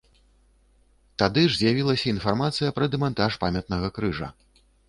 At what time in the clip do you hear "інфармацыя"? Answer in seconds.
2.13-2.75